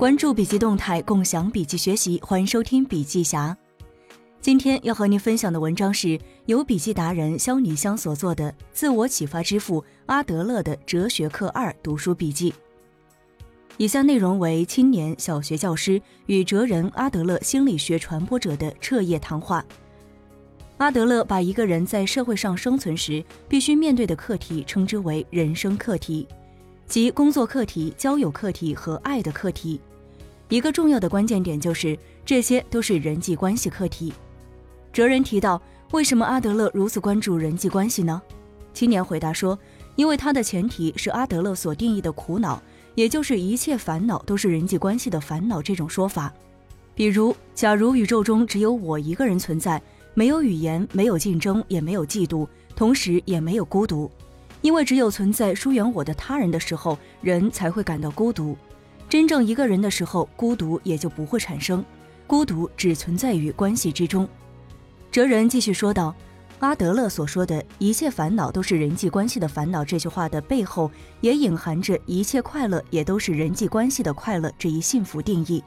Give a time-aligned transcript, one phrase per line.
[0.00, 3.54] 关注笔记动态，共享笔记学习，欢迎收听笔记侠。
[4.40, 12.54] 今天要和您分享的文章是由笔记达人肖尼香所做的《自我启发之父阿德勒的哲学课二》读书笔记。
[13.76, 19.62] 以下内容为青年小学教师与哲人阿德勒心理学传播者的彻夜谈话。
[20.78, 26.26] 阿德勒把一个人在社会上生存时必须面对的课题称之为人生课题，
[26.86, 29.78] 即工作课题、交友课题和爱的课题。
[30.50, 31.96] 一个重要的关键点就是，
[32.26, 34.12] 这些都是人际关系课题。
[34.92, 38.20] 哲人提到，为什么阿德勒如此关注人际关系呢？
[38.74, 39.56] 青年回答说，
[39.94, 42.60] 因为他的前提是阿德勒所定义的苦恼，
[42.96, 46.34] 也就是一切烦恼都是人际关系的烦恼这种说法。
[46.96, 49.80] 比如，假如宇宙中只有我一个人存在，
[50.14, 54.10] 没有语言，没有竞争，也没有嫉妒，同时也没有孤独，
[54.62, 58.56] 因为只有存在疏远我的他人的时候，人才会感到孤独。
[59.10, 61.84] 真正一个人的时候，孤独也就不会产生。
[62.28, 64.26] 孤独只存在于关系之中。
[65.10, 66.14] 哲人继续说道
[66.60, 70.88] ：“阿德勒所说的一切烦恼都是人际关系的烦恼，这句话的背后
[71.20, 75.60] 也隐含着一切快乐也都是人际关系的快乐这一幸福定义。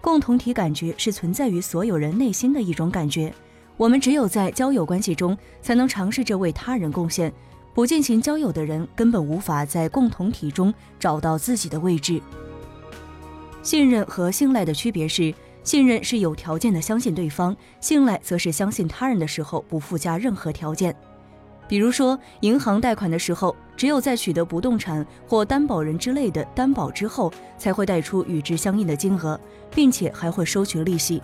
[0.00, 3.30] 共同体感觉是存在于所有人内心的一种感觉。
[3.76, 7.30] 我们只有在交友关系中，才能尝试着为他人贡献。
[7.74, 12.18] 不进行交友的人，根本无法在共同体中找到自己的位置。”
[13.62, 15.32] 信任和信赖的区别是，
[15.62, 20.94] 信任是有条件的相信对方，信赖则是相信他人的时候不附加任何条件。
[21.68, 31.22] 比如说，银行贷款的时候，只有在取得不动产或担保人之类的担保之后，才会贷出与之相应的金额，并且还会收取利息。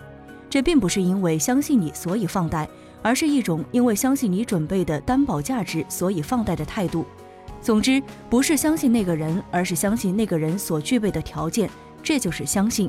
[0.49, 2.67] 这并不是因为相信你所以放贷，
[3.03, 7.05] 而是一种因为相信你准备的担保价值所以放贷的态度。
[7.61, 11.69] 总之，不是相信那个人，而是相信那个人所具备的条件。
[12.03, 12.89] 这就是相信，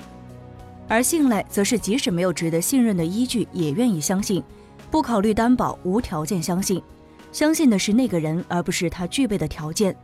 [0.87, 4.43] 而信赖则是即使没有值得信任的依据，也愿意相信，
[4.89, 6.81] 不考虑担保，无条件相信。
[7.31, 9.95] 相信的是那个人，而不是他具备的条件。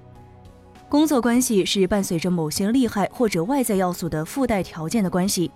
[0.87, 5.49] 工作关系是伴随着某些利害或者外在要素的附带条件的关系，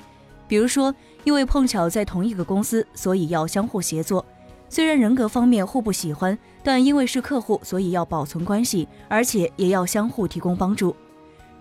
[0.47, 0.93] 比如说，
[1.23, 4.25] 因为碰巧在同一个公司，所以要相互协作。
[4.67, 10.95] 虽然人格方面互不喜欢，但因为是客户，所以要保存关系，而且也要相互提供帮助。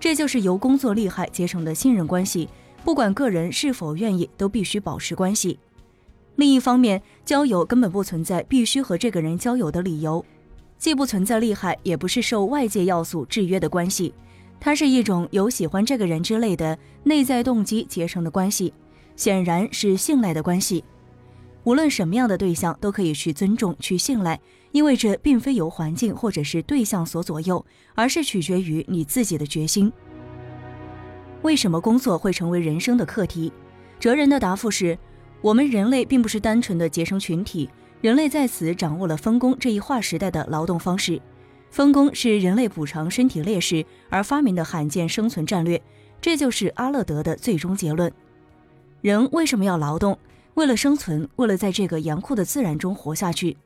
[0.00, 2.48] 这就是由工作利害结成的信任关系，
[2.84, 5.58] 不管个人是否愿意，都必须保持关系。
[6.36, 10.24] 另一方面，交友根本不存在必须和这个人交友的理由，
[10.78, 14.14] 既不存在利害，也不是受外界要素制约的关系，
[14.60, 18.72] 它是一种由喜欢这个人之类的内在动机结成的关系，
[19.16, 20.84] 显然是信赖的关系。
[21.64, 24.40] 无论什么样的对象都可以去尊重、去信赖，
[24.72, 27.64] 因为这并非由环境或者是对象所左右，
[27.94, 29.92] 而是取决于你自己的决心。
[31.42, 33.52] 为什么工作会成为人生的课题？
[33.98, 34.98] 哲人的答复是：
[35.40, 37.68] 我们人类并不是单纯的结成群体，
[38.00, 41.20] 人类在此掌握了分工这一划时代的劳动方式。
[41.70, 45.80] 分工是人类补偿身体劣势而发明的罕见生存战略，
[46.20, 48.10] 这就是阿勒德的最终结论。
[49.00, 50.18] 人为什么要劳动？
[50.54, 53.56] 为了生存，为了在这个严酷的自然中活下去，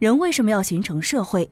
[0.00, 1.50] 人为什么要形成社会？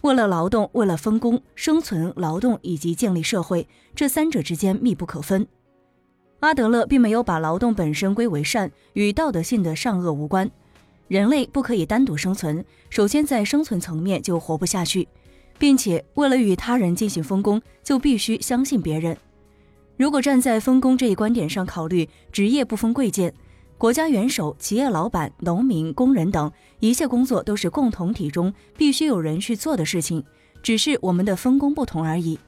[0.00, 5.46] 为了劳动，为了分工、生存、劳动以及建立社会，这三者之间密不可分。
[6.40, 10.50] 阿德勒并没有把劳动本身归为善，与道德性的善恶无关。
[11.06, 15.06] 人类不可以单独生存，首先在生存层面就活不下去，
[15.56, 19.16] 并且为了与他人进行分工，就必须相信别人。
[19.96, 23.32] 如果站在分工这一观点上考虑，职业不分贵贱。
[23.76, 30.24] 国家元首、企业老板、农民、工人等一切工作都是共同体中必须有人去做的事情，
[30.62, 32.38] 只是我们的分工不同而已。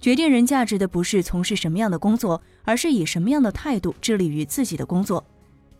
[0.00, 5.24] 决定人价值的不是从事什么样的工作，而是以什么样的态度致力于自己的工作。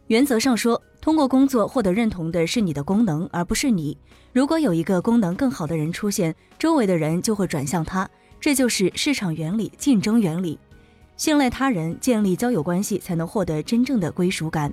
[0.06, 3.97] 原则上说，通过工作获得认同的是你的功能，而不是你。
[4.32, 8.08] 如果有一个功能更好的人出现，周围的人就会转向他，
[8.41, 10.58] 这就是市场原理、竞争原理。
[11.20, 14.72] 信赖他人，建立交友关系，才能获得真正的归属感。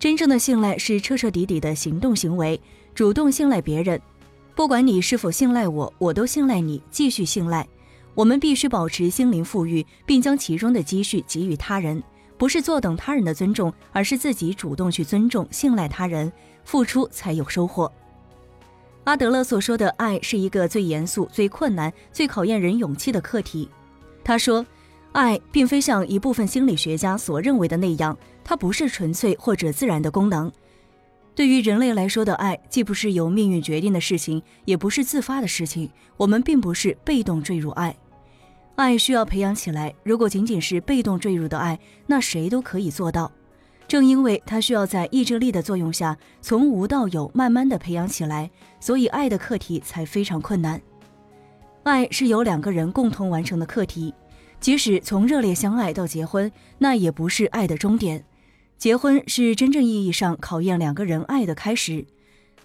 [0.00, 2.60] 真正的信赖是彻彻底底的行动行为，
[2.92, 4.02] 主动信赖别人。
[4.56, 7.64] 不管你是否信赖我，我都信赖你，继续信赖。
[8.16, 12.02] 我们必须保持心灵富裕，并将其中的积蓄给予他人，
[12.36, 16.32] 不是坐等他人的尊重，而是自己主动去尊重、信赖他人，
[16.64, 17.92] 付出才有收获。
[19.04, 23.70] 阿德勒所说的爱是一个最严肃、最困难、最考验人勇气的课题。
[24.24, 24.66] 他说。
[25.12, 30.50] 爱并非像一部分心理学家所认为的那样，它不是纯粹或者自然的功能。
[31.34, 35.90] 对于人类来说的爱，既不是由命运决定的事情，也不是自发的事情。
[36.16, 37.96] 我们并不是被动坠入爱。
[38.76, 43.30] 爱需要培养起来，如果仅仅是被动坠入的爱，那谁都可以做到。
[43.88, 50.80] 正因为它需要在意志力的作用下，从无到有，慢慢的培养起来，所以爱的课题才非常困难。
[51.82, 54.14] 爱是由两个人共同完成的课题，
[54.60, 58.24] 即使从热烈相爱到结婚，那也不是爱的终点。
[58.76, 62.04] 结婚是真正意义上考验两个人爱的开始。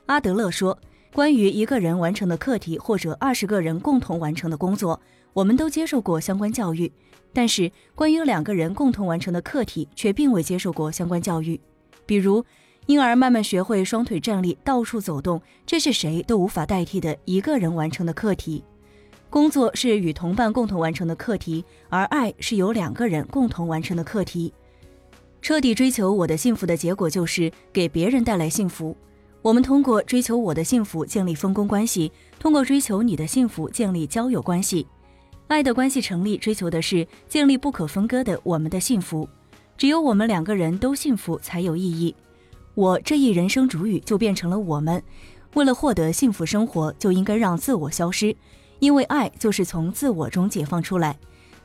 [0.05, 0.77] 阿德勒说
[1.13, 5.01] ：“关于一个人完成的课题，或者二十个人共同完成的工作，
[5.33, 6.91] 我们都接受过相关教育，
[7.33, 11.59] 但是关于两个人共同完成的课题，却并未接受过相关教育。
[12.05, 12.45] 比如，
[12.85, 18.63] 婴儿慢慢学会双腿站立、到处走动，这是谁都无法代替的一个人完成的课题。”
[19.35, 24.53] 工作是与同伴共同完成的课题，而爱是由两个人共同完成的课题。
[25.41, 28.95] 彻底追求我的幸福的结果就是给别人带来幸福。
[29.41, 32.09] 我们通过追求我的幸福建立分工关系，
[32.39, 34.87] 通过追求你的幸福建立交友关系。
[35.47, 39.27] 爱的关系成立，追求的是建立不可分割的我们的幸福。
[39.75, 42.15] 只有我们两个人都幸福才有意义。
[42.73, 45.03] 我这一人生主语就变成了我们。
[45.55, 48.33] 为了获得幸福生活，就应该让自我消失。
[48.79, 51.17] 因为爱就是从自我中解放出来，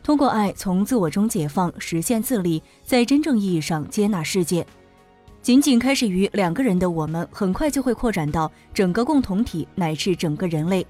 [0.02, 4.66] 通过爱从自我中解放，实现自立，在真正意义上接纳世界。
[5.42, 10.86] 仅仅开始于两个人的我们，很快就会扩展到整个共同体乃至整个人类。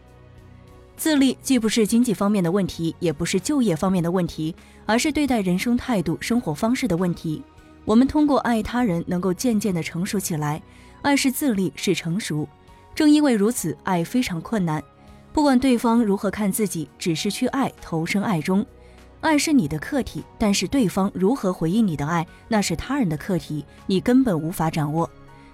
[0.97, 4.55] 自立既不是经济方面的问题，也不是就业方面的问题，
[4.87, 7.43] 而是对待人生态度、生活方式的问题。
[7.85, 10.61] 我们通过爱他人，能够渐渐的成熟起来。
[11.01, 12.47] 爱是自立，是成熟。
[12.95, 14.83] 正因为如此，爱非常困难。
[15.33, 18.65] 不管对方如何看自己，只是去爱，投身爱中。
[19.21, 25.09] 爱是你的课题，但是对方如何回应你的爱，那是他人的课题，你根本无法掌握。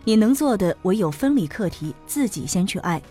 [0.05, 3.03] 你能做的唯有分离课题，自己先去爱。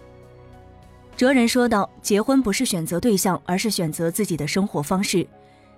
[1.17, 5.27] 哲人说道：“结婚不是选择对象，而是选择自己的生活方式。”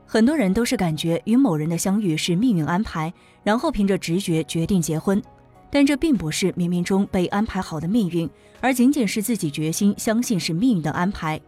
[0.06, 3.14] 很多人都是感觉与某人的相遇是命运安排，
[3.44, 5.22] 然后凭着直觉决定结婚。
[5.70, 8.30] 但这并不是冥冥中被安排好的命运，
[8.62, 11.40] 而仅仅是自己决心相信是命运的安排。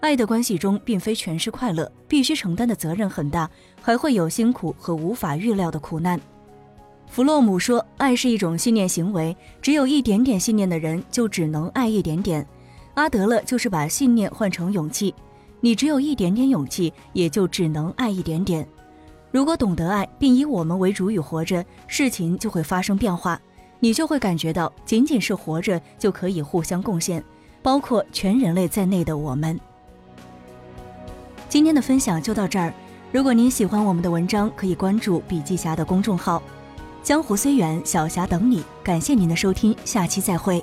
[0.00, 3.48] 爱的关系中，并非全是快乐，必须承担的责任很大，
[3.82, 6.18] 还会有辛苦和无法预料的苦难。
[7.06, 12.46] 弗洛姆说，爱是一种信念行为，只有一点点信念的人就只能爱一点点。
[12.94, 15.14] 阿德勒就是把信念换成勇气，
[15.60, 18.66] 你只有一点点勇气，也就只能爱一点点。
[19.30, 23.40] 如果懂得爱，并以我们为主语活着，事情就会发生变化。
[23.80, 27.24] 你就会感觉到，仅仅是活着就可以互相贡献，
[27.62, 29.58] 包括全人类在内的我们。
[31.48, 32.72] 今天的分享就到这儿。
[33.10, 36.40] 如果您喜欢我们的文章，可以关注笔记侠的公众号
[37.02, 38.62] “江湖虽远，小侠等你”。
[38.84, 40.62] 感谢您的收听，下期再会。